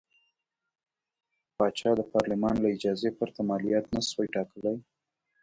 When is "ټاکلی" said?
4.35-4.75